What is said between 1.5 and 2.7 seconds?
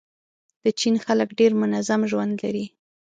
منظم ژوند لري.